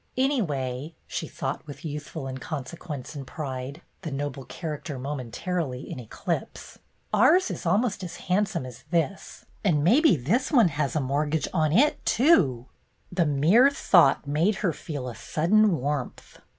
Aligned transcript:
"Anyway," 0.17 0.95
she 1.05 1.27
thought, 1.27 1.67
with 1.67 1.85
youthful 1.85 2.27
in 2.27 2.39
consequence 2.39 3.13
and 3.13 3.27
pride, 3.27 3.83
the 4.01 4.09
Noble 4.09 4.45
Character 4.45 4.97
momentarily 4.97 5.87
in 5.87 5.99
eclipse, 5.99 6.79
"ours 7.13 7.51
is 7.51 7.67
almost 7.67 8.03
as 8.03 8.15
handsome 8.15 8.65
as 8.65 8.83
this. 8.89 9.45
And 9.63 9.83
maybe 9.83 10.15
this 10.15 10.51
one 10.51 10.69
has 10.69 10.95
a 10.95 11.01
mortgage 11.01 11.47
on 11.53 11.71
it, 11.71 12.03
too!" 12.03 12.65
The 13.11 13.27
mere 13.27 13.69
thought 13.69 14.25
made 14.25 14.55
her 14.65 14.73
feel 14.73 15.07
a 15.07 15.13
sudden 15.13 15.75
warmth. 15.79 16.39